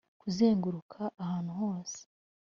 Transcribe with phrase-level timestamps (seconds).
[0.19, 1.99] 'kuzenguruka ahantu hose